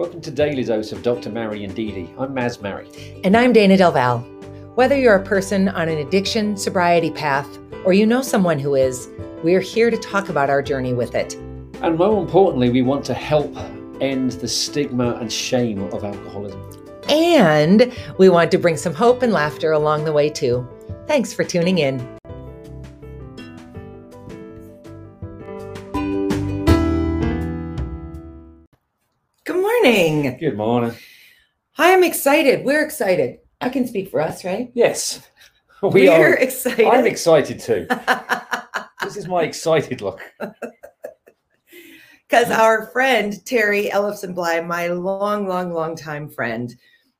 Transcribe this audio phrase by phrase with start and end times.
[0.00, 1.28] Welcome to Daily Dose of Dr.
[1.28, 2.14] Mary and Dee Dee.
[2.18, 2.88] I'm Maz Mary.
[3.22, 4.20] And I'm Dayna Del Val.
[4.74, 9.10] Whether you're a person on an addiction sobriety path or you know someone who is,
[9.44, 11.34] we're here to talk about our journey with it.
[11.82, 13.54] And more importantly, we want to help
[14.00, 16.64] end the stigma and shame of alcoholism.
[17.10, 20.66] And we want to bring some hope and laughter along the way, too.
[21.08, 22.19] Thanks for tuning in.
[30.08, 30.38] Morning.
[30.38, 30.92] Good morning.
[31.72, 32.64] Hi, I'm excited.
[32.64, 33.38] We're excited.
[33.60, 34.70] I can speak for us, right?
[34.74, 35.20] Yes,
[35.82, 36.34] we We're are.
[36.34, 36.86] excited.
[36.86, 37.86] I'm excited too.
[39.02, 40.20] This is my excited look.
[42.28, 46.72] Because our friend Terry Ellison Bly, my long, long, long time friend,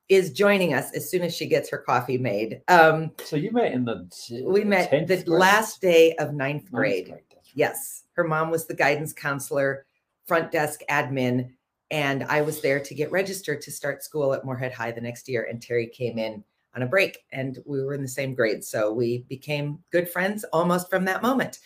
[0.08, 2.60] is joining us as soon as she gets her coffee made.
[2.68, 5.26] Um, So you met in the t- we met 10th the grade?
[5.26, 7.08] last day of ninth Ninth grade.
[7.10, 7.24] right.
[7.54, 9.84] Yes, her mom was the guidance counselor,
[10.28, 11.50] front desk admin,
[11.90, 15.28] and I was there to get registered to start school at Moorhead High the next
[15.28, 15.46] year.
[15.50, 18.92] And Terry came in on a break, and we were in the same grade, so
[18.92, 21.58] we became good friends almost from that moment.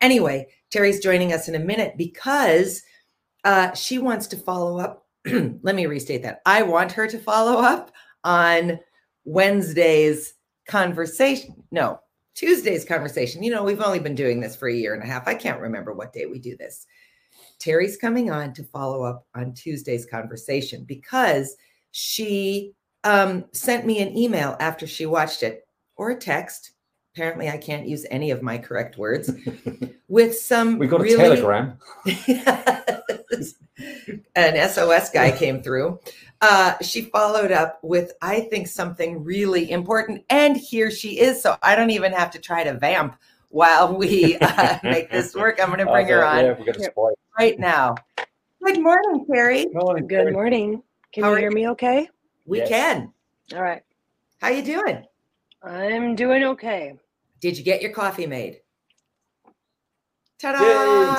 [0.00, 2.82] Anyway, Terry's joining us in a minute because
[3.44, 5.06] uh, she wants to follow up.
[5.26, 6.40] Let me restate that.
[6.46, 7.90] I want her to follow up
[8.22, 8.78] on
[9.24, 10.34] Wednesday's
[10.68, 11.64] conversation.
[11.70, 11.98] No,
[12.34, 13.42] Tuesday's conversation.
[13.42, 15.26] You know, we've only been doing this for a year and a half.
[15.26, 16.86] I can't remember what day we do this.
[17.64, 21.56] Terry's coming on to follow up on Tuesday's conversation because
[21.92, 26.72] she um, sent me an email after she watched it or a text.
[27.14, 29.30] Apparently, I can't use any of my correct words
[30.08, 30.78] with some.
[30.78, 31.78] We got a really, telegram.
[34.36, 36.00] An SOS guy came through.
[36.42, 40.24] Uh, she followed up with, I think, something really important.
[40.28, 41.40] And here she is.
[41.40, 43.16] So I don't even have to try to vamp
[43.48, 45.60] while we uh, make this work.
[45.62, 46.88] I'm going to bring her thought, on Yeah,
[47.38, 47.68] we're going to Yep.
[47.68, 47.94] spoil.
[47.94, 47.94] right now.
[48.62, 49.66] Good morning, Terry.
[49.72, 50.82] Morning, Good morning.
[51.12, 51.54] Can How you hear you?
[51.54, 52.08] me okay?
[52.46, 52.68] We Yes.
[52.68, 53.12] can.
[53.54, 53.82] All right.
[54.40, 55.04] How you doing?
[55.62, 56.98] I'm doing okay.
[57.40, 58.60] Did you get your coffee made?
[60.38, 60.60] Ta-da!
[60.62, 61.14] Yay.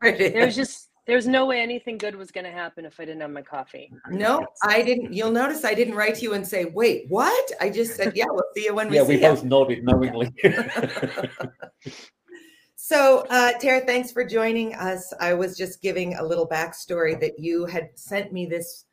[0.00, 0.32] There it is.
[0.32, 3.42] There's just there's no way anything good was gonna happen if I didn't have my
[3.42, 3.92] coffee.
[4.10, 5.12] no, I didn't.
[5.12, 8.26] You'll notice I didn't write to you and say, "Wait, what?" I just said, "Yeah,
[8.28, 10.32] we'll see you when we Yeah, see we you." both nodded knowingly.
[12.88, 15.12] So, uh, Tara, thanks for joining us.
[15.18, 18.84] I was just giving a little backstory that you had sent me this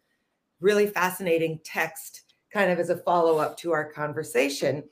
[0.59, 4.83] really fascinating text, kind of as a follow up to our conversation.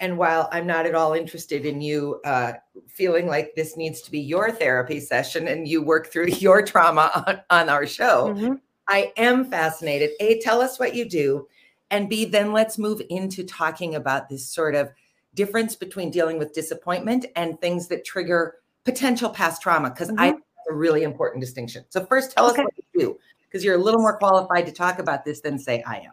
[0.00, 2.54] And while I'm not at all interested in you uh,
[2.88, 7.10] feeling like this needs to be your therapy session and you work through your trauma
[7.26, 8.58] on, on our show, Mhm.
[8.88, 10.12] I am fascinated.
[10.18, 11.46] A, tell us what you do.
[11.90, 14.92] And B, then let's move into talking about this sort of
[15.36, 20.40] difference between dealing with disappointment and things that trigger potential past trauma, because I think
[20.56, 21.84] that's a really important distinction.
[21.90, 22.62] So, first, tell Okay.
[22.62, 25.58] us what you do, because you're a little more qualified to talk about this than,
[25.58, 26.12] say, I am.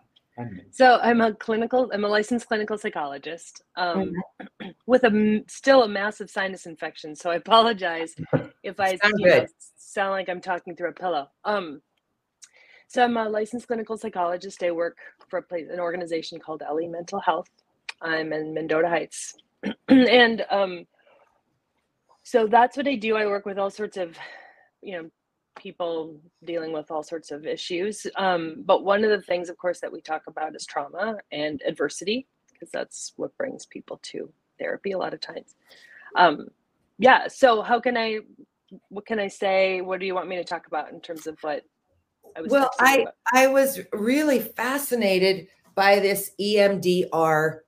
[0.71, 4.69] So I'm a clinical, I'm a licensed clinical psychologist um, Mm-hmm.
[4.87, 7.15] with a still a massive sinus infection.
[7.15, 8.15] So I apologize
[8.63, 9.45] if I Sound you know,
[9.77, 11.27] sound like I'm talking through a pillow.
[11.45, 11.81] Um,
[12.87, 14.63] so I'm a licensed clinical psychologist.
[14.63, 14.97] I work
[15.29, 17.49] for a place, an organization called Ellie Mental Health.
[18.03, 19.35] I'm in Mendota Heights,
[19.87, 20.85] and um,
[22.23, 23.15] so that's what I do.
[23.15, 24.17] I work with all sorts of,
[24.81, 25.09] you know,
[25.57, 28.07] people dealing with all sorts of issues.
[28.15, 31.61] Um, but one of the things, of course, that we talk about is trauma and
[31.67, 35.55] adversity, because that's what brings people to therapy a lot of times.
[36.15, 36.47] Um,
[36.97, 37.27] yeah.
[37.27, 38.19] So how can I?
[38.89, 39.81] What can I say?
[39.81, 41.63] What do you want me to talk about in terms of what
[42.35, 42.51] I was?
[42.51, 43.13] Well, I, about?
[43.33, 47.59] I was really fascinated by this EMDR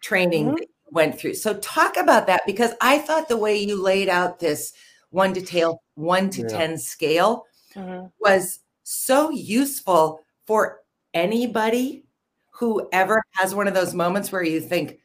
[0.00, 0.66] training Mhm.
[0.90, 1.34] went through.
[1.34, 4.72] So, talk about that because I thought the way you laid out this
[5.10, 6.48] one to tail, one to Yeah.
[6.48, 7.44] 10 scale
[7.74, 8.10] Mhm.
[8.20, 10.82] was so useful for
[11.14, 12.04] anybody
[12.50, 14.98] who ever has one of those moments where you think,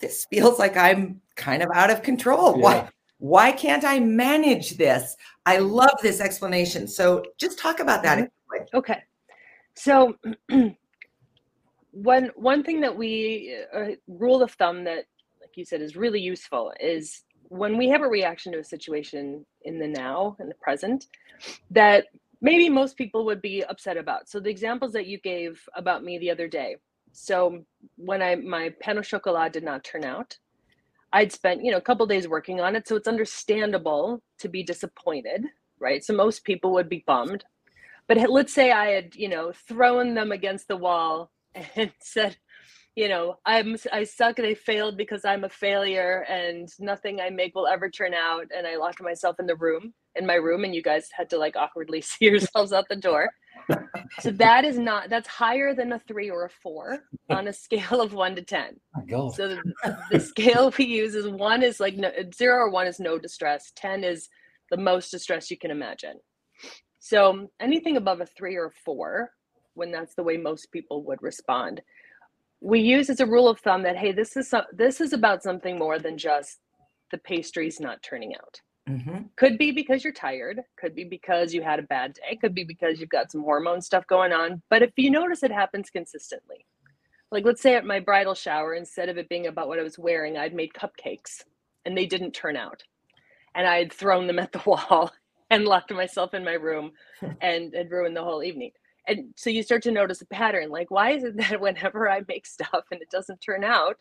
[0.00, 2.56] this feels like I'm kind of out of control.
[2.56, 2.62] Yeah.
[2.62, 2.88] Why?
[3.18, 5.16] Why can't I manage this?
[5.46, 6.88] I love this explanation.
[6.88, 8.30] So just talk about that.
[8.50, 8.68] would.
[8.74, 9.02] Okay.
[9.74, 10.16] So
[11.94, 15.04] one one thing that we uh, rule of thumb that
[15.40, 19.46] like you said is really useful is when we have a reaction to a situation
[19.62, 21.06] in the now in the present
[21.70, 22.06] that
[22.40, 24.28] maybe most people would be upset about.
[24.28, 26.76] So the examples that you gave about me the other day.
[27.12, 27.64] So
[27.96, 30.36] when I my pain au chocolat did not turn out,
[31.12, 34.64] I'd spent, you know, a couple days working on it, so it's understandable to be
[34.64, 35.44] disappointed,
[35.78, 36.04] right?
[36.04, 37.44] So most people would be bummed.
[38.08, 42.36] But let's say I had, you know, thrown them against the wall and said,
[42.96, 47.30] you know, I'm I suck and I failed because I'm a failure and nothing I
[47.30, 48.46] make will ever turn out.
[48.56, 51.38] And I locked myself in the room, in my room, and you guys had to
[51.38, 53.28] like awkwardly see yourselves out the door.
[54.20, 58.00] so that is not that's higher than a three or a four on a scale
[58.00, 58.78] of one to ten.
[58.96, 62.86] Oh So the, the scale we use is one is like no, zero or one
[62.86, 63.72] is no distress.
[63.74, 64.28] Ten is
[64.70, 66.18] the most distress you can imagine.
[67.00, 69.30] So anything above a three or four,
[69.74, 71.82] when that's the way most people would respond,
[72.60, 75.42] we use as a rule of thumb that hey, this is so, this is about
[75.42, 76.58] something more than just
[77.10, 78.60] the pastries not turning out.
[78.88, 79.22] Mm-hmm.
[79.36, 82.64] Could be because you're tired, could be because you had a bad day, could be
[82.64, 84.62] because you've got some hormone stuff going on.
[84.68, 86.66] But if you notice it happens consistently,
[87.30, 89.98] like let's say at my bridal shower, instead of it being about what I was
[89.98, 91.44] wearing, I'd made cupcakes
[91.86, 92.82] and they didn't turn out.
[93.54, 95.10] And I had thrown them at the wall
[95.50, 96.92] and locked myself in my room
[97.40, 98.72] and had ruined the whole evening.
[99.06, 102.22] And so you start to notice a pattern like, why is it that whenever I
[102.28, 103.96] make stuff and it doesn't turn out,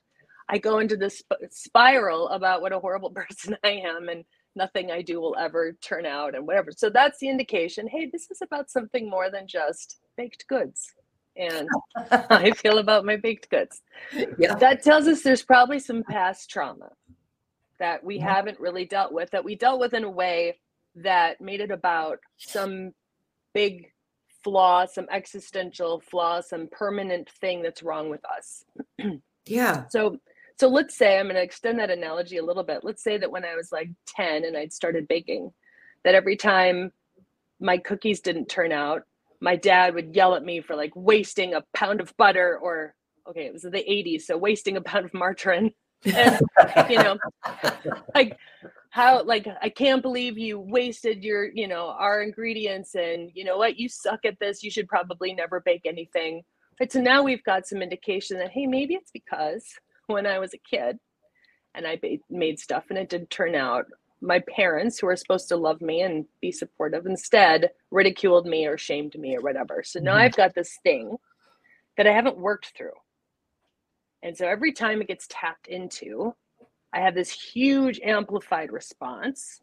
[0.49, 4.23] I go into this sp- spiral about what a horrible person I am and
[4.55, 6.71] nothing I do will ever turn out and whatever.
[6.71, 10.93] So that's the indication hey, this is about something more than just baked goods.
[11.35, 11.67] And
[12.11, 13.81] I feel about my baked goods.
[14.37, 14.53] Yeah.
[14.55, 16.89] That tells us there's probably some past trauma
[17.79, 18.31] that we Yeah.
[18.35, 20.59] haven't really dealt with, that we dealt with in a way
[20.95, 22.91] that made it about some
[23.53, 23.91] big
[24.43, 28.65] flaw, some existential flaw, some permanent thing that's wrong with us.
[29.45, 29.87] Yeah.
[29.89, 30.19] So
[30.57, 32.83] so let's say I'm going to extend that analogy a little bit.
[32.83, 35.51] Let's say that when I was like 10 and I'd started baking,
[36.03, 36.91] that every time
[37.59, 39.03] my cookies didn't turn out,
[39.41, 42.93] my dad would yell at me for like wasting a pound of butter or
[43.27, 45.71] okay, it was the 80s, so wasting a pound of margarine.
[46.05, 46.37] And
[46.89, 47.17] you know,
[48.13, 48.37] like
[48.93, 53.57] how like I can't believe you wasted your, you know, our ingredients and you know
[53.57, 54.61] what, you suck at this.
[54.61, 56.43] You should probably never bake anything.
[56.77, 59.65] but So now we've got some indication that hey, maybe it's because
[60.05, 60.99] when I was a kid
[61.73, 63.87] and I ba- made stuff and it didn't turn out,
[64.21, 68.77] my parents, who are supposed to love me and be supportive, instead ridiculed me or
[68.77, 69.81] shamed me or whatever.
[69.83, 70.19] So now Mhm.
[70.19, 71.17] I've got this thing
[71.97, 72.93] that I haven't worked through.
[74.21, 76.35] And so every time it gets tapped into,
[76.93, 79.59] I have this huge amplified response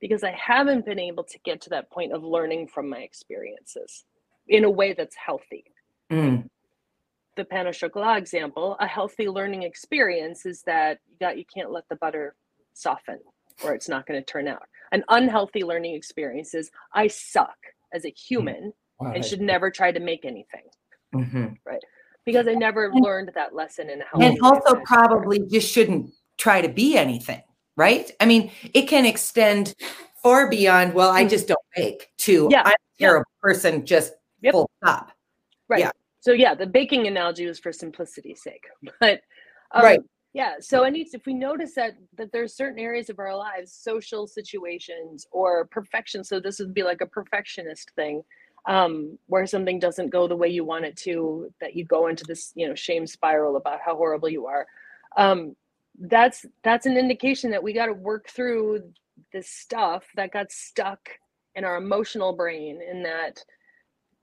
[0.00, 4.04] because I haven't been able to get to that point of learning from my experiences
[4.48, 5.64] in a way that's healthy
[6.10, 6.46] Mm.
[7.36, 11.70] the pain au chocolat example, a healthy learning experience is that you got you can't
[11.70, 12.34] let the butter
[12.74, 13.18] soften
[13.64, 14.64] or it's not going to turn out.
[14.90, 17.56] An unhealthy learning experience is I suck
[17.94, 20.64] as a human Wow, and should never try to make anything
[21.14, 21.56] Mhm.
[22.26, 26.12] because I never And- learned that lesson in a healthy And also, probably just shouldn't
[26.42, 27.40] try to be anything,
[27.76, 28.10] right?
[28.18, 29.74] I mean, it can extend
[30.24, 31.30] far beyond, well, I Mhm.
[31.30, 33.06] just don't bake, to Yeah, I'm a yeah.
[33.06, 34.52] terrible person, just Yep.
[34.52, 35.12] full stop.
[35.68, 35.80] Right.
[35.80, 35.90] Yeah.
[36.18, 38.66] So yeah, the baking analogy was for simplicity's sake,
[39.00, 39.22] but
[39.70, 40.00] um, Right.
[40.32, 40.54] Yeah.
[40.58, 45.26] So any if we notice that that there's certain areas of our lives, social situations
[45.30, 46.24] or perfection.
[46.24, 48.24] So this would be like a perfectionist thing,
[48.66, 52.24] um, where something doesn't go the way you want it to, that you go into
[52.24, 54.66] this you know shame spiral about how horrible you are.
[55.16, 55.54] Um,
[55.98, 58.82] that's that's an indication that we got to work through
[59.32, 61.00] this stuff that got stuck
[61.54, 63.42] in our emotional brain in that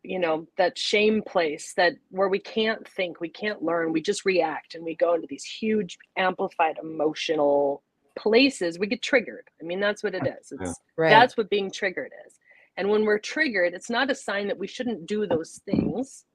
[0.04, 4.26] you know that shame place that where we can't think we can't learn we just
[4.26, 7.84] react and we go into these huge amplified emotional
[8.18, 9.48] places we get triggered.
[9.62, 10.52] I mean that's what it is.
[10.52, 11.10] It's Right.
[11.10, 12.40] that's what being triggered is.
[12.78, 16.26] And when we're triggered it's not a sign that we shouldn't do those things.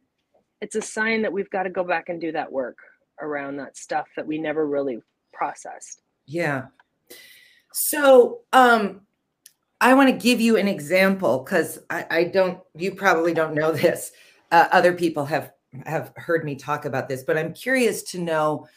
[0.60, 2.78] It's a sign that we've got to go back and do that work
[3.20, 4.98] around that stuff that we never really
[5.34, 6.66] processed Yeah.
[7.72, 9.02] So um
[9.80, 13.72] I want to give you an example because I, I don't you probably don't know
[13.84, 14.12] this.
[14.50, 15.52] Uh, other people have
[15.84, 18.68] have heard me talk about this, but I'm curious to know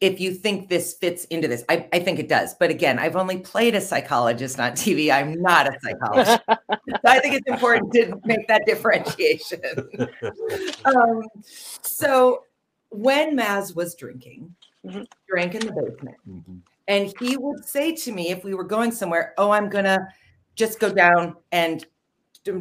[0.00, 1.64] if you think this fits into this.
[1.68, 2.54] I, I think it does.
[2.54, 5.10] But again, I've only played a psychologist on TV.
[5.10, 6.42] I'm not a psychologist.
[6.48, 9.60] so I think it's important to make that differentiation.
[10.84, 11.22] um,
[11.82, 12.42] so
[12.90, 15.06] when Maz was drinking, Mhm.
[15.28, 16.16] drank in the basement.
[16.28, 16.60] Mhm.
[16.88, 19.98] And he would say to me if we were going somewhere, Oh, I'm going to
[20.54, 21.86] just go down and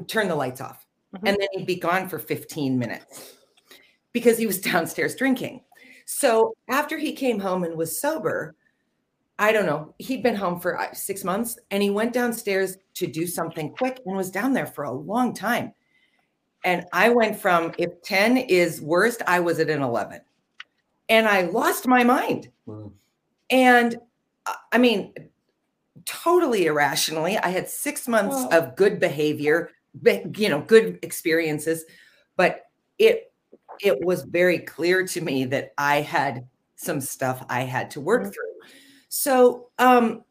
[0.07, 0.85] turn the lights off.
[1.13, 1.19] Mhm.
[1.27, 3.35] And then he'd be gone for 15 minutes
[4.13, 5.63] because he was downstairs drinking.
[6.05, 8.55] So after he came home and was sober,
[9.39, 13.07] I don't know, he'd been home for uh, six months and he went downstairs to
[13.07, 15.73] do something quick and was down there for a long time.
[16.63, 20.21] And I went from if 10 is worst, I was at an 11.
[21.09, 22.49] And I lost my mind.
[22.67, 22.91] Mm.
[23.49, 23.97] And
[24.71, 25.13] I mean,
[26.05, 31.85] totally irrationally, I had six months of good behavior, be- you know, good experiences,
[32.35, 32.65] but
[32.97, 33.31] it
[33.81, 38.21] it was very clear to me that I had some stuff I had to work
[38.21, 38.31] mm-hmm.
[38.31, 38.69] through.
[39.09, 40.23] So, um,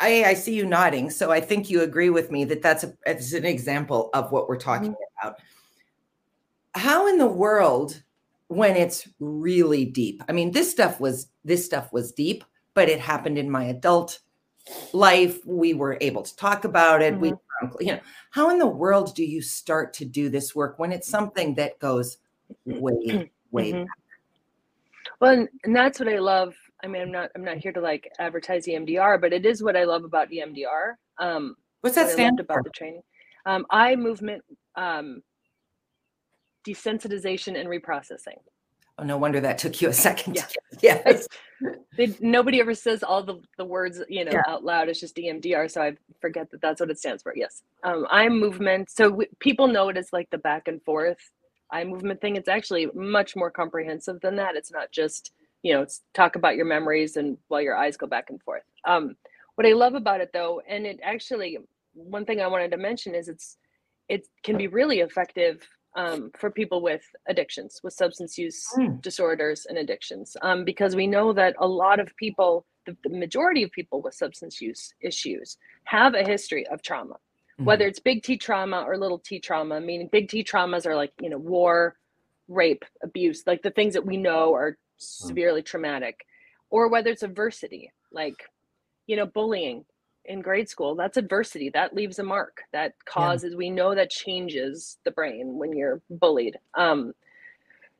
[0.00, 1.10] I, I, see you nodding.
[1.10, 4.48] So I think you agree with me that that's, a, that's an example of what
[4.48, 5.28] we're talking mm-hmm.
[5.28, 5.38] about.
[6.74, 8.02] How in the world,
[8.52, 10.22] when it's really deep?
[10.28, 12.44] I mean, this stuff was this stuff was deep,
[12.74, 14.20] but it happened in my adult
[14.92, 15.44] life.
[15.46, 17.14] We were able to talk about it.
[17.14, 17.20] Mm-hmm.
[17.22, 17.34] We
[17.80, 21.08] you know, how in the world do you start to do this work when it's
[21.08, 22.18] something that goes
[22.66, 23.80] way, way mm-hmm.
[23.80, 23.88] back?
[25.20, 26.54] Well, and that's what I love.
[26.84, 29.76] I mean, I'm not I'm not here to like advertise EMDR, but it is what
[29.76, 30.94] I love about EMDR.
[31.18, 33.02] Um, What's that what stand about the training?
[33.46, 34.44] Um, eye movement
[34.76, 35.22] um,
[36.66, 38.38] desensitization and reprocessing.
[38.98, 40.36] Oh, no wonder that took you a second.
[40.36, 40.46] Yeah.
[40.82, 41.28] yes.
[41.94, 44.42] They, nobody ever says all the, the words, you know, yeah.
[44.48, 44.88] out loud.
[44.88, 45.70] It's just EMDR.
[45.70, 47.34] So I forget that that's what it stands for.
[47.36, 47.62] Yes.
[47.84, 48.90] Um, eye movement.
[48.90, 51.18] So w- people know it as like the back and forth
[51.70, 52.36] eye movement thing.
[52.36, 54.56] It's actually much more comprehensive than that.
[54.56, 58.30] It's not just, you know, talk about your memories and while your eyes go back
[58.30, 58.64] and forth.
[58.86, 59.14] Um,
[59.56, 61.58] what I love about it though, and it actually,
[61.92, 63.58] one thing I wanted to mention is it's,
[64.08, 69.00] it can be really effective um, for people with addictions, with substance use mm.
[69.02, 73.62] disorders and addictions, um, because we know that a lot of people, the, the, majority
[73.62, 77.16] of people with substance use issues, have a history of trauma,
[77.60, 77.64] mm.
[77.64, 79.80] whether it's big T trauma or little T trauma.
[79.80, 81.96] Meaning, big T traumas are like you know war,
[82.48, 84.76] rape, abuse, like the things that we know are hmm.
[84.98, 86.24] severely traumatic,
[86.70, 88.36] or whether it's adversity, like
[89.06, 89.84] you know bullying,
[90.26, 93.58] in grade school that's adversity that leaves a mark that causes yeah.
[93.58, 97.12] we know that changes the brain when you're bullied um,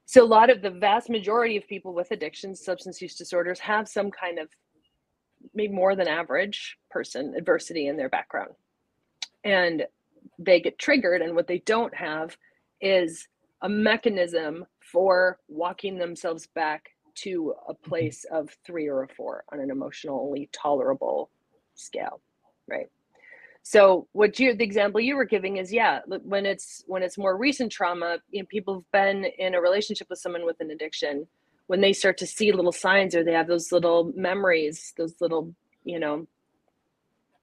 [0.06, 3.88] so a lot of the vast majority of people with addictions substance use disorders have
[3.88, 4.48] some kind of
[5.54, 8.52] maybe more than average person adversity in their background
[9.44, 9.84] and
[10.38, 12.36] they get triggered and what they don't have
[12.80, 13.26] is
[13.62, 17.88] a mechanism for walking themselves back to a mm-hmm.
[17.88, 21.30] place of three or a four on an emotionally tolerable
[21.74, 22.20] scale,
[22.68, 22.88] right?
[23.62, 27.36] So what you the example you were giving is yeah, when it's when it's more
[27.36, 31.26] recent trauma, you know, people have been in a relationship with someone with an addiction,
[31.66, 35.54] when they start to see little signs or they have those little memories, those little,
[35.84, 36.26] you know,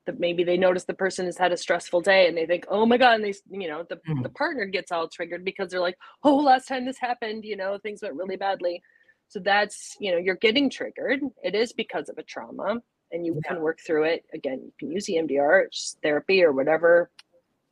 [0.06, 2.86] that maybe they notice the person has had a stressful day and they think, oh
[2.86, 4.22] my God, and they, you know, the, mm-hmm.
[4.22, 7.78] the partner gets all triggered because they're like, oh, last time this happened, you know,
[7.78, 8.82] things went really badly.
[9.30, 11.22] So that's, you know, you're getting triggered.
[11.44, 13.42] It is because of a trauma and you yeah.
[13.48, 14.26] can work through it.
[14.34, 15.66] Again, you can use EMDR,
[16.02, 17.10] therapy, or whatever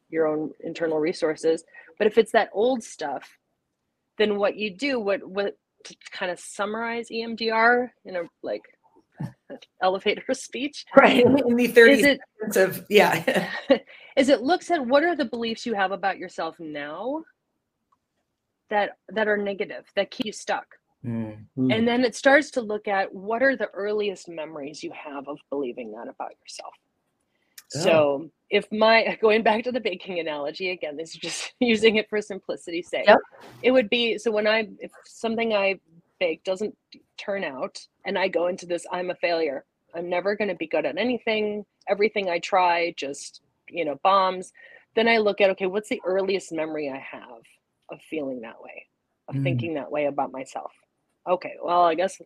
[0.10, 1.64] your own internal resources.
[1.98, 3.38] But if it's that old stuff,
[4.18, 8.62] then what you do, what what to kind of summarize EMDR in a like
[9.82, 11.26] elevator speech, right?
[11.26, 12.20] In the thirty it,
[12.56, 13.50] of yeah,
[14.18, 17.24] is it looks at what are the beliefs you have about yourself now
[18.70, 21.72] that that are negative that keep you stuck Mm-hmm.
[21.72, 25.38] And then it starts to look at what are the earliest memories you have of
[25.50, 26.74] believing that about yourself.
[27.76, 27.80] Oh.
[27.80, 32.10] So if my going back to the baking analogy again, this is just using it
[32.10, 33.08] for simplicity's sake.
[33.08, 33.20] Yep.
[33.64, 35.80] It would be so when I if something I
[36.20, 36.76] bake doesn't
[37.18, 39.66] turn out and I go into this, I'm a failure.
[39.96, 41.66] I'm never going to be good at anything.
[41.88, 44.52] Everything I try just, you know, bombs.
[44.96, 47.42] Then I look at okay, what's the earliest memory I have
[47.90, 48.88] of feeling that way,
[49.30, 49.44] of mm.
[49.44, 50.72] thinking that way about myself?
[51.28, 52.22] Okay, well, I guess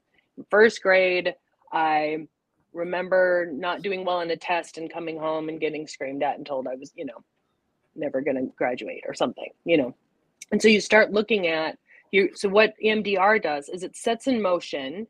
[0.50, 1.36] first grade,
[1.72, 2.28] I
[2.74, 6.46] remember not doing well in a test and coming home and getting screamed at and
[6.46, 7.24] told I was, you know,
[7.96, 9.94] never going to graduate or something, you know.
[10.52, 11.78] And so you start looking at
[12.12, 12.30] you.
[12.36, 15.08] So what EMDR does is it sets in motion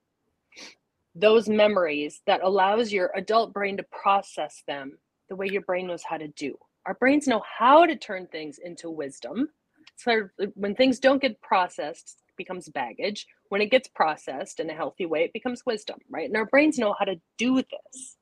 [1.13, 4.98] those memories that allows your adult brain to process them
[5.29, 6.57] the way your brain knows how to do.
[6.86, 9.50] Our brains know how to turn things into wisdom.
[9.98, 13.27] So when things don't get processed, becomes baggage.
[13.50, 16.27] When it gets processed in a healthy way, it becomes wisdom, right?
[16.27, 18.17] And our brains know how to do this,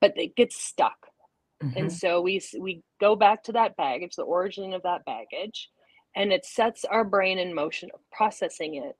[0.00, 1.08] but it gets stuck.
[1.62, 1.78] Mm-hmm.
[1.78, 5.70] And so we we go back to that baggage, the origin of that baggage,
[6.14, 8.96] and it sets our brain in motion of processing it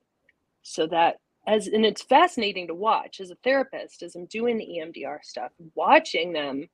[0.62, 4.66] so that as and it's fascinating to watch as a therapist as I'm doing the
[4.66, 6.68] EMDR stuff, watching them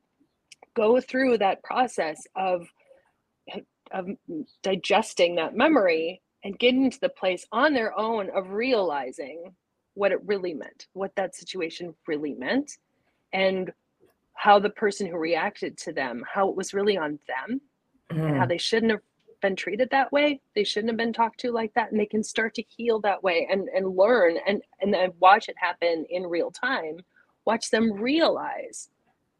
[0.74, 2.66] go through that process of
[3.92, 4.08] of
[4.62, 9.54] digesting that memory and getting to the place on their own of realizing
[9.94, 12.72] what it really meant, what that situation really meant,
[13.32, 13.72] and
[14.34, 17.60] how the person who reacted to them, how it was really on them,
[18.10, 18.18] mm.
[18.18, 18.48] and how mm-hmm.
[18.48, 19.00] they shouldn't have
[19.40, 20.40] been treated that way.
[20.54, 23.22] They shouldn't have been talked to like that, and they can start to heal that
[23.22, 26.98] way and and learn and and then watch it happen in real time.
[27.46, 28.88] Watch them realize,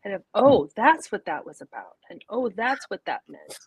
[0.04, 3.58] and of oh, that's what that was about, and oh, that's what that meant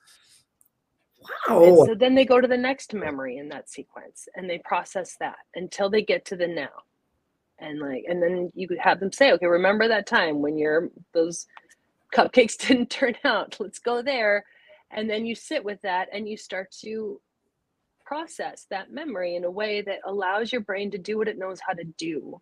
[1.49, 1.63] Wow.
[1.63, 5.15] And so then they go to the next memory in that sequence and they process
[5.19, 6.69] that until they get to the now.
[7.59, 10.89] And like, and then you could have them say, okay, remember that time when your
[11.13, 11.47] those
[12.13, 13.57] cupcakes didn't turn out.
[13.59, 14.45] Let's go there.
[14.91, 17.19] And then you sit with that and you start to
[18.05, 21.59] process that memory in a way that allows your brain to do what it knows
[21.65, 22.39] how to do.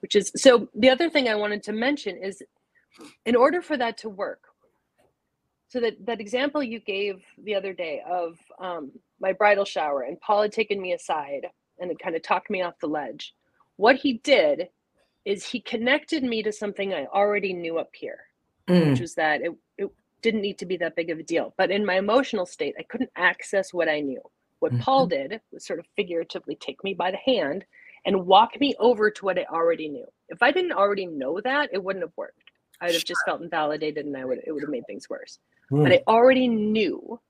[0.00, 2.42] Which is so the other thing I wanted to mention is
[3.24, 4.40] in order for that to work,
[5.68, 10.20] so that that example you gave the other day of um, my bridal shower and
[10.20, 11.46] paul had taken me aside
[11.78, 13.34] and it kind of talked me off the ledge.
[13.76, 14.68] What he did
[15.26, 18.20] is he connected me to something i already knew up here
[18.68, 18.90] Mm.
[18.90, 19.88] which was that it, it
[20.22, 21.54] didn't need to be that big of a deal.
[21.56, 24.20] But in my emotional state i couldn't access what i knew.
[24.60, 27.64] What paul did was sort of figuratively take me by the hand
[28.06, 30.06] and walk me over to what i already knew.
[30.28, 32.42] If i didn't already know that it wouldn't have worked.
[32.80, 35.38] I would have just felt invalidated and i would it would have made things worse
[35.70, 35.82] Hmm.
[35.82, 37.20] but I already knew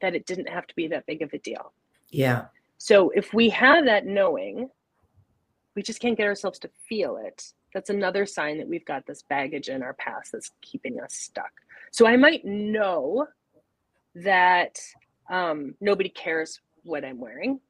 [0.00, 1.72] that it didn't have to be that big of a deal.
[2.10, 2.46] Yeah.
[2.78, 4.68] So if we have that knowing,
[5.74, 7.52] we just can't get ourselves to feel it.
[7.72, 11.52] That's another sign that we've got this baggage in our past that's keeping us stuck.
[11.92, 13.26] So I might know
[14.16, 14.78] that
[15.30, 17.60] um, nobody cares what I'm wearing,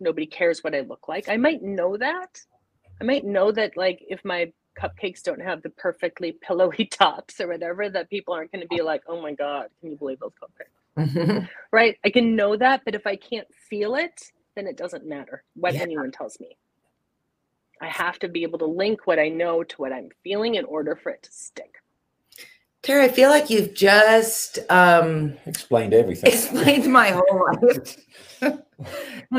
[0.00, 1.28] nobody cares what I look like.
[1.28, 2.40] I might know that.
[3.00, 7.48] I might know that, like, if my cupcakes don't have the perfectly pillowy tops or
[7.48, 8.86] whatever, that people aren't going to be oh.
[8.86, 10.66] like, oh my God, can you believe those cupcakes?
[11.72, 11.98] Right?
[12.04, 15.74] I can know that, but if I can't feel it, then it doesn't matter what
[15.74, 15.82] Yeah.
[15.82, 16.56] anyone tells me.
[17.82, 20.64] I have to be able to link what I know to what I'm feeling in
[20.66, 21.81] order for it to stick.
[22.82, 26.32] Tara, I feel like you've just um, Explained everything.
[26.32, 27.96] explained my whole life.
[28.40, 28.60] and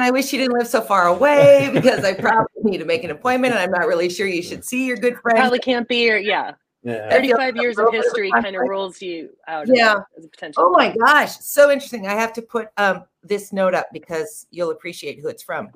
[0.02, 3.12] I wish you didn't live so far away because I probably need to make an
[3.12, 5.38] appointment and I'm not really sure you should see your good friend.
[5.38, 6.18] Probably can't be, here.
[6.18, 7.10] yeah, Yeah.
[7.10, 8.70] 35 years of little bit of history kind of conflict.
[8.70, 9.96] rules you out Yeah.
[10.18, 10.64] as a potential.
[10.66, 12.08] Oh my gosh, so interesting.
[12.08, 15.70] I have to put um, this note up because you'll appreciate who it's from.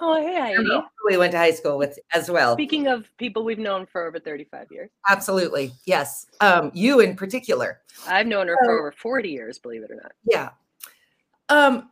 [0.00, 0.68] Oh, hey, Heidi.
[1.06, 2.54] We went to high school with as well.
[2.54, 5.72] Speaking of people we've known for over 35 years, Absolutely.
[5.84, 6.26] Yes.
[6.40, 7.80] Um, you in particular.
[8.06, 10.12] I've known her for over 40 years, believe it or not.
[10.24, 10.50] Yeah.
[11.48, 11.90] Um,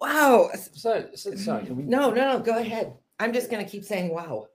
[0.00, 0.50] wow.
[0.72, 1.66] So, so sorry.
[1.66, 2.40] Can we, No, no, no.
[2.40, 2.94] Go ahead.
[3.18, 4.48] I'm just going to keep saying wow.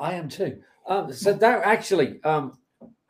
[0.00, 0.60] I am too.
[0.88, 2.58] Um, so that actually, um,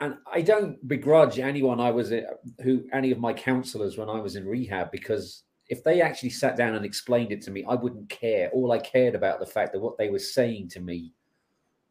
[0.01, 2.27] and I don't begrudge anyone I was in,
[2.63, 6.57] who any of my counselors when I was in rehab because if they actually sat
[6.57, 8.51] down and explained it to me, I wouldn't care.
[8.51, 11.13] All I cared about the fact that what they were saying to me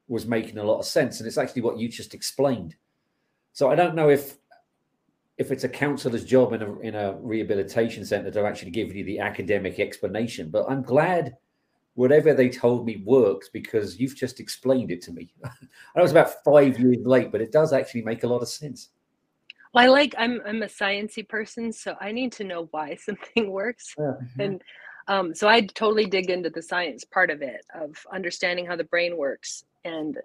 [0.08, 2.76] was making a lot of sense, and it's actually what you just explained.
[3.54, 4.38] So I don't know if
[5.38, 9.04] if it's a counselor's job in a in a rehabilitation center to actually give you
[9.04, 11.36] the academic explanation, but I'm glad
[11.96, 15.34] whatever they told me works because you've just explained it to me.
[15.96, 18.90] I was about five years late, but it does actually make a lot of sense.
[19.74, 23.52] Well, I like I'm I'm a sciencey person, so I need to know why something
[23.52, 23.94] works.
[24.40, 24.62] And
[25.08, 28.84] um, so I totally dig into the science part of it, of understanding how the
[28.84, 29.64] brain works.
[29.84, 30.18] And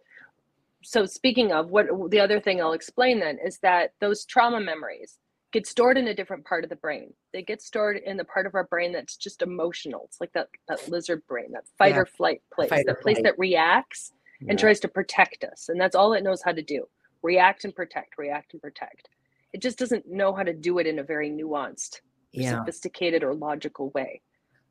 [0.83, 5.19] so, speaking of what the other thing I'll explain then is that those trauma memories
[5.53, 7.13] get stored in a different part of the brain.
[7.33, 10.03] They get stored in the part of our brain that's just emotional.
[10.07, 12.01] It's like that that lizard brain, that fight Yeah.
[12.01, 13.25] or flight place, Fight that place flight.
[13.25, 14.13] that reacts
[14.49, 15.69] and tries to protect us.
[15.71, 16.87] And that's all it knows how to do
[17.23, 19.09] react and protect, react and protect.
[19.53, 22.01] It just doesn't know how to do it in a very nuanced,
[22.33, 22.59] Yeah.
[22.59, 24.21] sophisticated, or logical way.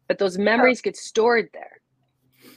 [0.07, 1.81] But those memories get stored there.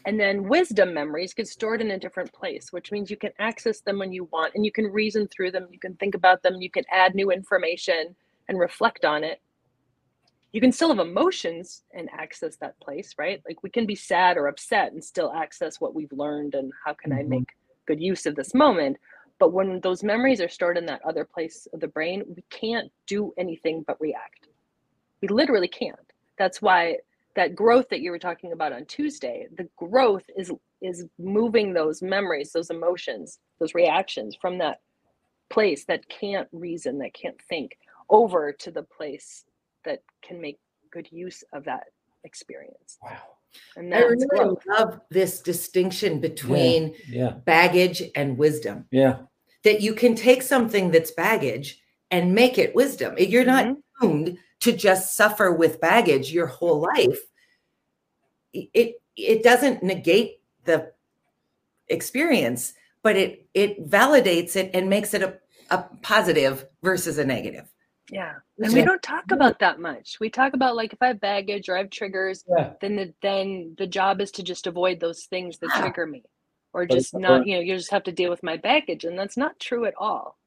[0.04, 3.81] And then wisdom memories get stored in a different place, which means you can access
[3.81, 6.61] them when you want and you can reason through them, you can think about them,
[6.62, 8.14] you can add new information
[8.48, 9.40] and reflect on it.
[10.52, 13.42] You can still have emotions and access that place, right?
[13.46, 16.94] Like we can be sad or upset and still access what we've learned and how
[16.94, 17.28] can I Mhm.
[17.28, 17.52] make
[17.87, 18.98] good use of this moment.
[19.38, 22.90] But when those memories are stored in that other place of the brain, we can't
[23.07, 24.48] do anything but react.
[25.20, 25.96] We literally can't.
[26.38, 26.98] That's why
[27.37, 32.03] that growth that you were talking about on Tuesday, the growth is is moving those
[32.03, 34.81] memories, those emotions, those reactions from that
[35.51, 37.79] place that can't reason, that can't think,
[38.11, 39.44] over to the place
[39.85, 40.59] that can make
[40.90, 41.85] good use of that
[42.24, 42.98] experience.
[43.03, 43.38] Wow.
[43.76, 44.58] And I really growth.
[44.66, 47.30] love this distinction between Yeah.
[47.44, 48.87] baggage and wisdom.
[48.90, 49.20] Yeah.
[49.64, 51.80] That you can take something that's baggage
[52.11, 53.14] and make it wisdom.
[53.18, 53.76] You're not Mhm.
[54.00, 57.20] doomed to just suffer with baggage your whole life.
[58.52, 60.92] It it doesn't negate the
[61.88, 65.38] experience, but it it validates it and makes it a,
[65.70, 67.68] a positive versus a negative.
[68.10, 68.34] Yeah.
[68.58, 70.18] And we don't talk about that much.
[70.20, 72.72] We talk about like if I have baggage or I have triggers, Yeah.
[72.80, 76.24] then the then the job is to just avoid those things that trigger me.
[76.74, 79.04] Or just not, you know, you just have to deal with my baggage.
[79.04, 80.38] And that's not true at all.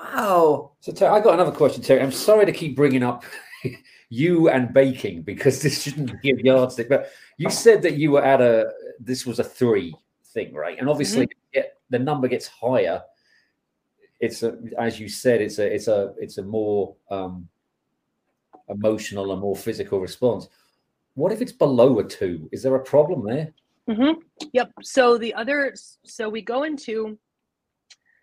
[0.00, 0.72] Wow.
[0.80, 2.00] So Terry, I got another question, Terry.
[2.00, 3.24] I'm sorry to keep bringing up
[4.08, 8.24] you and baking because this shouldn't be a yardstick, but you said that you were
[8.24, 9.94] at a this was a three
[10.32, 10.78] thing, right?
[10.78, 11.58] And obviously, mm-hmm.
[11.58, 13.02] yeah, the number gets higher.
[14.22, 17.48] It's a, as you said, it's a it's a it's a more um,
[18.68, 20.48] emotional and more physical response.
[21.14, 22.48] What if it's below a two?
[22.52, 23.52] Is there a problem there?
[23.90, 24.12] hmm
[24.52, 24.72] Yep.
[24.82, 27.18] So the other, so we go into,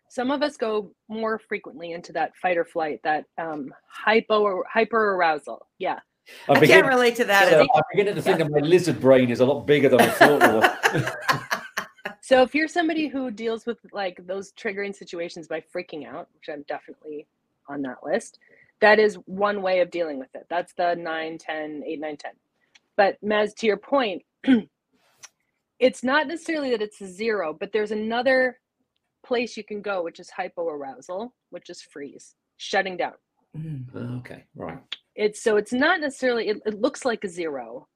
[0.10, 4.66] some of us go more frequently into that fight or flight, that um, hypo or
[4.72, 5.68] hyper arousal.
[5.78, 6.00] Yeah.
[6.48, 7.50] I'm I can't relate to that.
[7.50, 10.10] so I'm beginning to think that my lizard brain is a lot bigger than I
[10.10, 11.59] thought it was.
[12.22, 16.50] So if you're somebody who deals with like those triggering situations by freaking out, which
[16.50, 17.28] I'm definitely
[17.68, 18.40] on that list,
[18.82, 20.46] that is one way of dealing with it.
[20.50, 22.32] That's the 9, 10, 8, 9, 10.
[22.96, 24.24] But Maz, to your point,
[25.80, 28.60] it's not necessarily that it's a zero, but there's another
[29.26, 33.14] place you can go, which is hypoarousal, which is freeze, shutting down.
[33.58, 34.20] Mm.
[34.20, 34.80] okay, right.
[35.16, 37.88] It's so it's not necessarily, it, it looks like a zero,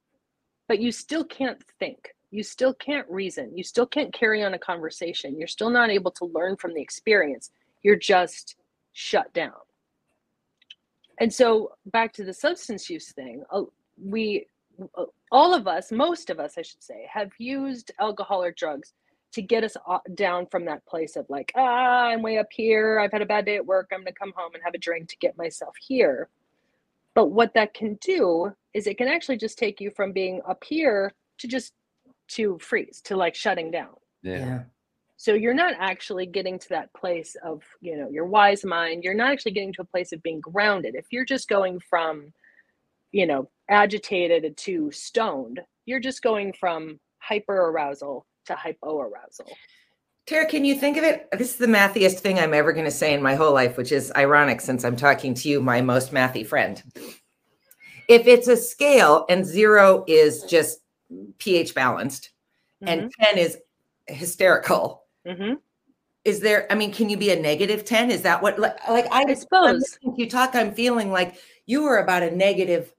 [0.68, 2.10] but you still can't think.
[2.34, 3.56] You still can't reason.
[3.56, 5.38] You still can't carry on a conversation.
[5.38, 7.52] You're still not able to learn from the experience.
[7.84, 8.56] You're just
[8.94, 9.54] shut down.
[11.20, 13.44] And so back to the substance use thing,
[14.04, 14.48] we,
[15.32, 18.94] all of us, most of us, I should say, have used alcohol or drugs
[19.34, 19.78] to get us
[20.16, 23.00] down from that place of like, ah, I'm way up here.
[23.00, 23.92] I've had a bad day at work.
[23.94, 26.30] I'm going to come home and have a drink to get myself here.
[27.14, 30.64] But what that can do is it can actually just take you from being up
[30.64, 31.74] here to just
[32.30, 33.96] to freeze, to like shutting down.
[34.22, 34.38] Yeah.
[34.38, 34.62] Yeah.
[35.18, 39.04] So you're not actually getting to that place of, you know, your wise mind.
[39.04, 40.96] You're not actually getting to a place of being grounded.
[40.96, 42.34] If you're just going from,
[43.12, 49.50] you know, agitated to stoned, you're just going from hyper arousal to hypo arousal.
[50.26, 51.28] Tara, can you think of it?
[51.32, 53.92] This is the mathiest thing I'm ever going to say in my whole life, which
[53.92, 56.82] is ironic since I'm talking to you, my most mathy friend.
[58.10, 60.80] If it's a scale and zero is just
[61.38, 62.32] pH balanced
[62.82, 63.24] and mm-hmm.
[63.36, 63.58] 10 is
[64.08, 65.54] hysterical, hmm
[66.26, 68.10] is there, I mean, can you be a negative 10?
[68.10, 69.98] Is that what, like, like I, I suppose.
[70.16, 72.94] you talk, I'm feeling like you were about a negative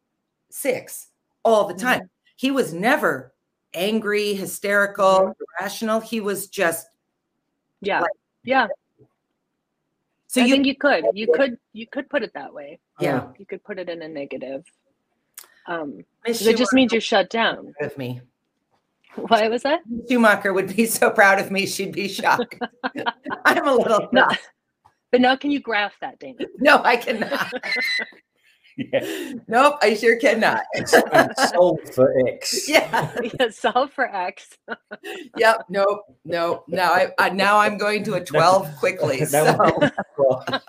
[0.50, 1.08] six
[1.42, 1.86] all the mm-hmm.
[1.86, 2.10] time.
[2.36, 3.32] He was never
[3.72, 5.42] angry, hysterical, mm-hmm.
[5.60, 6.00] irrational.
[6.00, 6.86] He was just,
[7.80, 8.00] Yeah.
[8.00, 8.10] Like-
[8.42, 8.66] Yeah.
[10.26, 11.04] so I you, think you could.
[11.14, 12.78] You could you could put it that way.
[13.00, 13.28] yeah.
[13.38, 14.64] You could put it in a negative.
[15.66, 17.72] Um, Miss 'cause it just means you're shut down.
[17.78, 18.20] proud of me.
[19.16, 19.80] Why was that?
[20.08, 21.66] Schumacher would be so proud of me.
[21.66, 22.58] She'd be shocked.
[23.44, 24.26] I'm a little No.
[24.26, 24.28] no,
[25.12, 26.46] But now can you graph that, Dayna?
[26.58, 27.52] no, I cannot.
[28.76, 29.00] Yeah.
[29.46, 30.62] Nope, I sure cannot.
[30.74, 32.68] And solve for X.
[32.68, 33.08] yeah.
[33.22, 34.48] yeah, solve for X.
[35.36, 35.66] Yep.
[35.68, 36.00] Nope.
[36.24, 36.64] Nope.
[36.66, 39.24] Now I, I now I'm going to a 12 quickly.
[39.26, 39.44] So
[40.18, 40.60] was-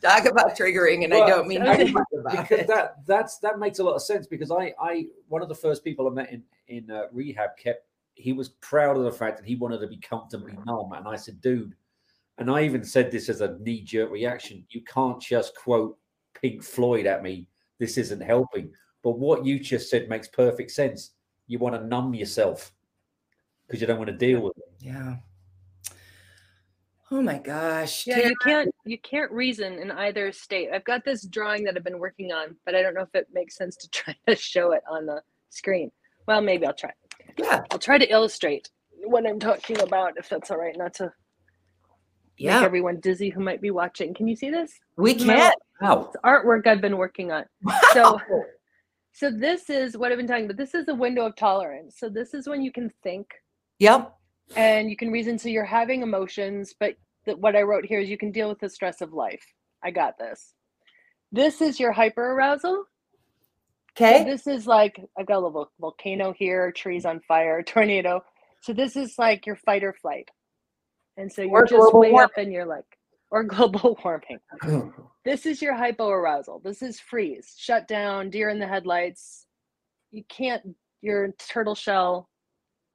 [0.00, 1.86] talk about triggering, and I don't mean okay.
[1.86, 5.06] too much about because that that's that makes a lot of sense because I I
[5.28, 8.96] one of the first people I met in in uh, rehab kept he was proud
[8.96, 11.74] of the fact that he wanted to be comfortably numb and I said dude
[12.38, 15.98] and I even said this as a knee jerk reaction you can't just quote
[16.40, 17.46] Pink Floyd at me
[17.78, 18.70] this isn't helping
[19.02, 21.12] but what you just said makes perfect sense
[21.46, 22.72] you want to numb yourself
[23.66, 25.16] because you don't want to deal with it Yeah.
[27.10, 28.06] Oh my gosh.
[28.06, 30.70] Yeah, Tara, you can't you can't reason in either state.
[30.72, 33.28] I've got this drawing that I've been working on, but I don't know if it
[33.32, 35.90] makes sense to try to show it on the screen.
[36.26, 36.90] Well, maybe I'll try.
[37.38, 37.62] Yeah.
[37.70, 38.70] I'll try to illustrate
[39.04, 41.12] what I'm talking about, if that's all right, not to
[42.40, 44.14] make everyone dizzy who might be watching.
[44.14, 44.72] Can you see this?
[44.96, 45.28] We can.
[45.80, 47.44] wow It's artwork I've been working on.
[47.92, 48.20] So
[49.14, 50.56] so this is what I've been talking about.
[50.56, 51.98] This is a window of tolerance.
[51.98, 53.26] So this is when you can think
[53.78, 54.14] Yep.
[54.56, 56.94] and you can reason so you're having emotions but
[57.26, 59.44] the, what i wrote here is you can deal with the stress of life
[59.82, 60.54] i got this
[61.32, 62.84] this is your hyper arousal
[63.94, 64.24] Okay.
[64.24, 68.22] this is like i've got a little volcano here trees on fire tornado
[68.62, 70.28] so this is like your fight or flight
[71.18, 72.20] and so you're Or just way warming.
[72.20, 72.84] up and you're like
[73.30, 74.38] or global warming
[75.24, 76.62] this is your hypoarousal.
[76.64, 79.46] This is freeze, shut down, deer in the headlights.
[80.10, 82.28] You can't, you're turtle shell.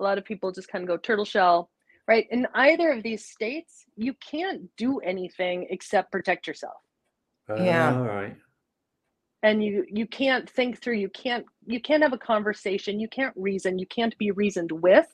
[0.02, 1.70] A lot of people just kind of go turtle shell,
[2.08, 2.28] right?
[2.32, 6.78] In either of these states, you can't do anything except protect yourself.
[7.50, 7.98] Ah, yeah.
[7.98, 8.38] all right
[9.44, 13.34] And you you can't think through, you can't you can't have a conversation, you can't
[13.38, 15.08] reason, you can't be reasoned with.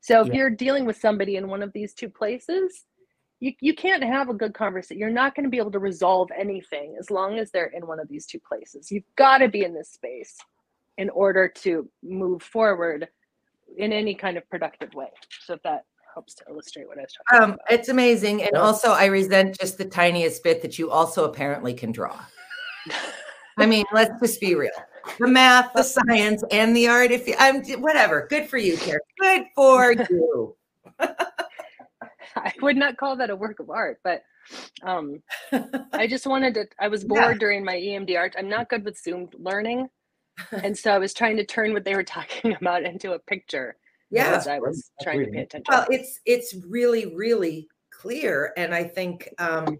[0.00, 0.34] So if Yeah.
[0.34, 2.86] you're dealing with somebody in one of these two places,
[3.40, 4.98] you, you can't have a good conversation.
[4.98, 8.00] You're not going to be able to resolve anything as long as they're in one
[8.00, 8.90] of these two places.
[8.90, 10.36] You've got to be in this space
[10.98, 13.08] in order to move forward
[13.78, 15.08] in any kind of productive way.
[15.44, 18.42] So if that helps to illustrate what I was talking Um, it's amazing.
[18.42, 22.18] And also I resent just the tiniest bit that you also apparently can draw.
[23.58, 24.70] I mean, let's just be real.
[25.18, 27.10] The math, the science, and the art.
[27.10, 29.00] If you, I'm whatever, good for you, Karen.
[29.18, 30.56] Good for you.
[32.36, 34.22] I would not call that a work of art, but
[34.82, 35.22] um,
[35.92, 36.66] I just wanted to.
[36.78, 37.08] I was Yeah.
[37.08, 38.32] bored during my EMDR.
[38.38, 39.88] I'm not good with Zoom learning,
[40.52, 43.76] and so I was trying to turn what they were talking about into a picture
[44.10, 44.34] Yeah.
[44.36, 45.64] as I was trying to pay attention.
[45.68, 49.78] Well, it's it's really really clear, and I think um,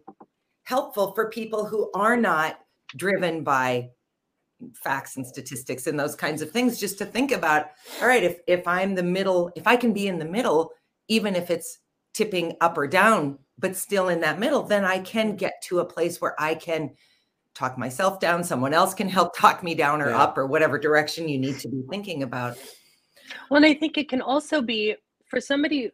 [0.64, 2.60] helpful for people who are not
[2.96, 3.90] driven by
[4.74, 6.78] facts and statistics and those kinds of things.
[6.78, 7.66] Just to think about,
[8.00, 10.72] all right, if if I'm the middle, if I can be in the middle,
[11.08, 11.78] even if it's
[12.14, 15.84] tipping up or down, but still in that middle, then I can get to a
[15.84, 16.90] place where I can
[17.54, 18.44] talk myself down.
[18.44, 20.22] Someone else can help talk me down or Yeah.
[20.22, 22.56] up or whatever direction you need to be thinking about.
[23.50, 25.90] Well, and I think it can also be for somebody.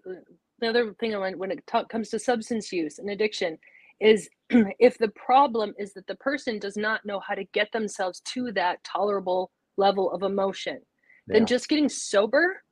[0.60, 3.58] The other thing I want when it ta- comes to substance use and addiction
[4.00, 8.20] is if the problem is that the person does not know how to get themselves
[8.20, 10.80] to that tolerable level of emotion,
[11.26, 12.62] then just getting sober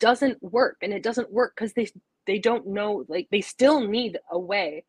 [0.00, 1.88] doesn't work, and it doesn't work because they
[2.26, 3.04] they don't know.
[3.08, 4.84] Like they still need a way.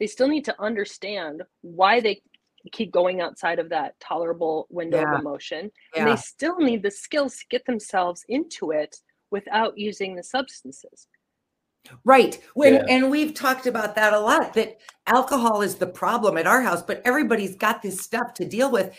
[0.00, 2.20] They still need to understand why they
[2.68, 5.14] keep going outside of that tolerable window Yeah.
[5.14, 9.00] of emotion and they still need the skills to get themselves into it
[9.30, 11.08] without using the substances.
[12.04, 12.42] Right.
[12.54, 12.84] When Yeah.
[12.88, 16.82] and we've talked about that a lot that alcohol is the problem at our house,
[16.82, 18.96] but everybody's got this stuff to deal with.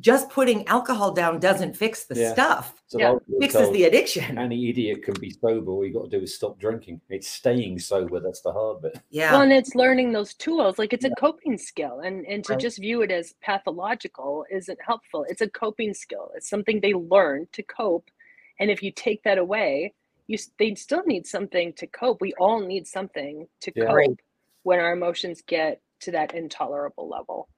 [0.00, 2.32] Just putting alcohol down doesn't fix the Yeah.
[2.32, 2.82] stuff.
[2.86, 3.18] So Yeah.
[3.40, 4.38] Fixes told the addiction.
[4.38, 5.70] Any idiot can be sober.
[5.70, 7.00] All you got to do is stop drinking.
[7.08, 8.98] It's staying sober that's the hard bit.
[9.10, 9.32] Yeah.
[9.32, 10.78] Well, and it's learning those tools.
[10.78, 12.60] Like it's a coping skill, and and to Right.
[12.60, 15.24] just view it as pathological isn't helpful.
[15.28, 16.30] It's a coping skill.
[16.36, 18.10] It's something they learn to cope,
[18.58, 19.94] and if you take that away,
[20.26, 22.20] you they still need something to cope.
[22.20, 23.86] We all need something to Yeah.
[23.86, 24.20] cope
[24.62, 27.48] when our emotions get to that intolerable level.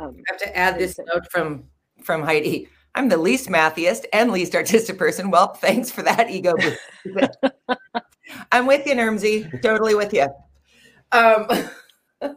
[0.00, 1.04] Um, I have to add this Listen.
[1.12, 1.64] note from
[2.02, 2.68] from Heidi.
[2.94, 5.30] I'm the least mathiest and least artistic person.
[5.30, 6.54] Well, thanks for that ego.
[8.52, 9.62] I'm with you, Nermsy.
[9.62, 10.26] Totally with you.
[11.12, 11.46] Um,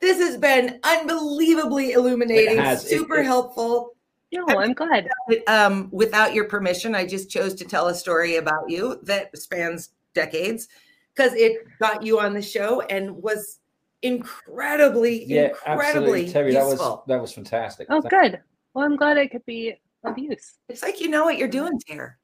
[0.00, 2.88] this has been unbelievably illuminating, has.
[2.88, 3.94] Super it- helpful.
[4.32, 5.08] no, I'm glad.
[5.48, 9.90] um, without your permission, I just chose to tell a story about you that spans
[10.14, 10.68] decades
[11.14, 13.58] because it got you on the show and was
[14.02, 15.86] incredibly, Yeah, incredibly
[16.26, 16.52] absolutely, Terry.
[16.52, 17.04] That was useful.
[17.06, 17.86] that was fantastic.
[17.90, 18.40] Oh, Thank- good.
[18.74, 20.58] Well, I'm glad I could be of use.
[20.68, 22.16] It's like you know what you're doing, Tara.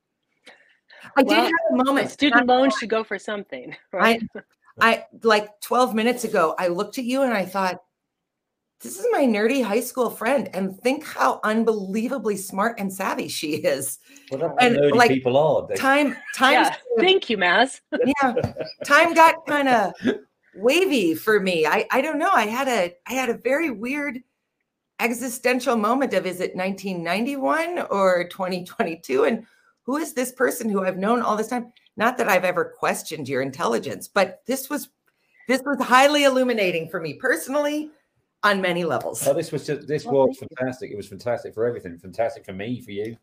[1.17, 2.11] I Well, did have a A moment.
[2.11, 4.21] student not- loan should go for something, right?
[4.81, 7.83] I like 12 minutes ago, I looked at you and I thought,
[8.81, 10.49] this is my nerdy high school friend.
[10.55, 13.99] And think how unbelievably smart and savvy she is.
[14.31, 15.67] Well, that's and, nerdy like, people are.
[15.67, 16.77] They, Time, time, yeah.
[16.99, 17.81] Thank you, Maz.
[17.93, 18.35] yeah,
[18.85, 19.93] time got kind of
[20.55, 21.67] wavy for me.
[21.67, 22.31] I, I don't know.
[22.33, 24.19] I had a, I had a very weird
[25.01, 29.25] existential moment of, is it 1991 or 2022?
[29.25, 29.47] And
[29.85, 31.73] who is this person who I've known all this time?
[31.97, 34.91] Not that I've ever questioned your intelligence, but this was,
[35.49, 37.91] this was highly illuminating for me personally
[38.45, 39.27] on many levels.
[39.27, 40.57] Oh, this was just this Well, was thank you.
[40.59, 40.91] fantastic.
[40.93, 41.99] It was fantastic for everything.
[41.99, 43.17] Fantastic for me, for you.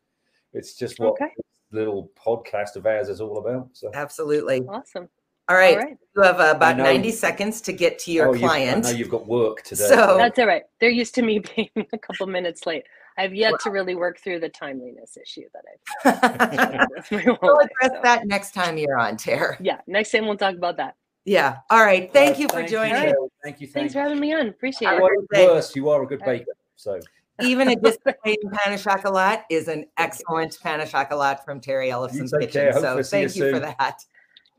[0.53, 1.29] It's just what Okay.
[1.37, 3.69] this little podcast of ours is all about.
[3.73, 4.61] So Absolutely.
[4.67, 5.07] Awesome.
[5.47, 5.77] All right.
[5.77, 5.97] All right.
[6.15, 9.09] You have uh, about 90 seconds to get to your Oh, you've- I know you've
[9.09, 9.83] got work today.
[9.87, 10.63] So- That's all right.
[10.79, 12.83] They're used to me being a couple minutes late.
[13.17, 13.57] I've yet Wow.
[13.63, 15.63] to really work through the timeliness issue that
[16.03, 16.19] I've
[16.71, 18.01] had with my whole we'll life, address so.
[18.03, 19.57] that next time you're on, Tara.
[19.61, 20.95] Yeah, next time we'll talk about that.
[21.25, 21.57] Yeah.
[21.69, 22.11] All right.
[22.11, 22.93] Thank Well, you for joining.
[22.95, 23.13] Terry.
[23.43, 23.67] Thank you.
[23.67, 24.47] Thank Thanks for having me on.
[24.49, 24.99] Appreciate Have it.
[24.99, 25.47] a What good is day.
[25.47, 26.45] worse, you are a good baker.
[26.75, 26.99] So
[27.41, 32.31] Even a disappointing pan of chocolat is an excellent pan of chocolat from Terry Ellison's
[32.39, 32.51] kitchen.
[32.51, 32.73] care.
[32.73, 34.05] So Hopefully see you thank you for that.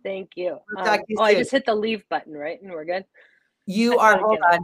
[0.07, 0.57] Thank you.
[0.71, 2.63] We'll Um, talk to you oh, I just hit the leave button, right?
[2.63, 3.05] And we're good.
[3.67, 4.57] You are, hold Okay.
[4.57, 4.61] on.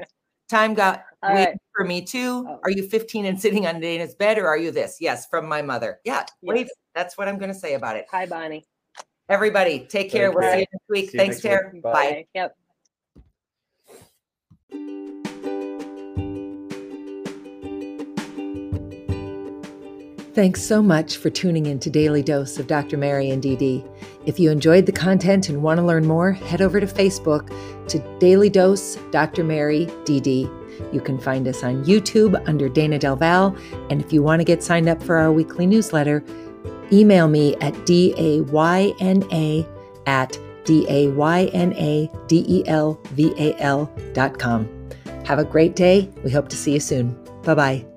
[0.48, 1.59] Time got All waiting right.
[1.76, 2.46] for me too.
[2.48, 2.61] Oh.
[2.62, 4.98] Are you 15 and sitting on Dayna's bed or are you this?
[5.00, 5.98] Yes, from my mother.
[6.05, 6.66] Yeah, wave.
[6.66, 6.70] Yes.
[6.94, 8.07] That's what I'm going to say about it.
[8.12, 8.64] Hi, Bonnie.
[9.28, 10.28] Everybody, take care.
[10.28, 11.11] Take We'll see you next week.
[11.11, 11.42] See Thanks, next.
[11.42, 11.72] Tara.
[11.83, 12.26] Bye.
[12.35, 12.52] Bye.
[14.70, 15.21] Yep.
[20.34, 22.96] Thanks so much for tuning in to Daily Dose of Dr.
[22.96, 23.86] Mary and DD.
[24.24, 27.52] If you enjoyed the content and want to learn more, head over to Facebook
[27.88, 29.44] to Daily Dose Dr.
[29.44, 30.50] Mary DD.
[30.90, 33.54] You can find us on YouTube under Dayna Del Val.
[33.90, 36.24] And if you want to get signed up for our weekly newsletter,
[36.90, 39.68] email me at D-A-Y-N-A
[40.06, 41.52] at D-A-Y-N-A-D-E-L-V-A-L
[44.14, 44.90] dot com.
[45.26, 46.08] Have a great day.
[46.24, 47.22] We hope to see you soon.
[47.42, 47.91] Bye-bye.